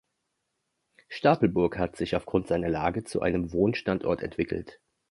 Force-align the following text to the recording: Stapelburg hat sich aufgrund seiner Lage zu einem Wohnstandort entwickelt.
Stapelburg 1.09 1.77
hat 1.77 1.95
sich 1.95 2.15
aufgrund 2.15 2.47
seiner 2.47 2.69
Lage 2.69 3.03
zu 3.03 3.21
einem 3.21 3.53
Wohnstandort 3.53 4.23
entwickelt. 4.23 4.81